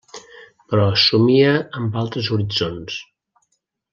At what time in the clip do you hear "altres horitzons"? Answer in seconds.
2.05-2.99